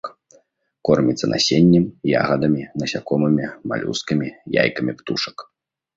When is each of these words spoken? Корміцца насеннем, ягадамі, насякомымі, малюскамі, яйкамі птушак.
Корміцца 0.87 1.25
насеннем, 1.33 1.85
ягадамі, 2.21 2.63
насякомымі, 2.85 3.45
малюскамі, 3.75 4.29
яйкамі 4.63 4.91
птушак. 5.03 5.37